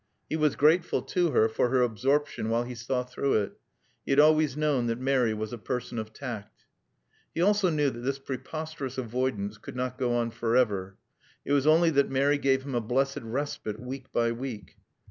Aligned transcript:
He 0.31 0.35
was 0.35 0.55
grateful 0.55 1.03
to 1.03 1.29
her 1.29 1.47
for 1.47 1.69
her 1.69 1.83
absorption 1.83 2.49
while 2.49 2.63
he 2.63 2.73
saw 2.73 3.03
through 3.03 3.35
it. 3.35 3.59
He 4.03 4.11
had 4.11 4.19
always 4.19 4.57
known 4.57 4.87
that 4.87 4.99
Mary 4.99 5.31
was 5.31 5.53
a 5.53 5.59
person 5.59 5.99
of 5.99 6.11
tact. 6.11 6.65
He 7.35 7.39
also 7.43 7.69
knew 7.69 7.91
that 7.91 7.99
this 7.99 8.17
preposterous 8.17 8.97
avoidance 8.97 9.59
could 9.59 9.75
not 9.75 9.99
go 9.99 10.15
on 10.15 10.31
forever. 10.31 10.97
It 11.45 11.51
was 11.53 11.67
only 11.67 11.91
that 11.91 12.09
Mary 12.09 12.39
gave 12.39 12.63
him 12.63 12.73
a 12.73 12.81
blessed 12.81 13.21
respite 13.21 13.79
week 13.79 14.11
by 14.11 14.31
week. 14.31 14.77